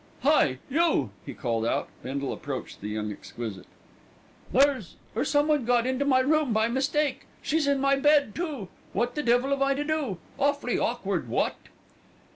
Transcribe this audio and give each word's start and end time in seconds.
"Hi! 0.23 0.57
You!" 0.67 1.11
he 1.27 1.35
called 1.35 1.63
out. 1.63 1.87
Bindle 2.01 2.33
approached 2.33 2.81
the 2.81 2.87
young 2.89 3.11
exquisite. 3.11 3.67
"There's 4.51 4.95
er 5.15 5.23
someone 5.23 5.63
got 5.63 5.85
into 5.85 6.05
my 6.05 6.21
room 6.21 6.53
by 6.53 6.69
mistake. 6.69 7.27
She's 7.43 7.67
in 7.67 7.79
my 7.79 7.97
bed, 7.97 8.33
too. 8.33 8.69
What 8.93 9.13
the 9.13 9.21
devil 9.21 9.53
am 9.53 9.61
I 9.61 9.75
to 9.75 9.83
do? 9.83 10.17
Awfully 10.39 10.79
awkward, 10.79 11.27
what!" 11.29 11.53